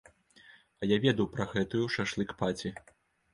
[0.83, 2.73] А я ведаў пра гэтую шашлык-паці.